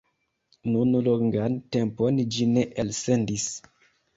Nun 0.69 0.95
longan 1.09 1.59
tempon 1.77 2.19
ĝi 2.37 2.51
ne 2.57 2.67
elsendis. 2.85 3.47